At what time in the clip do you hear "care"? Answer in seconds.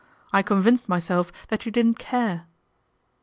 1.99-2.47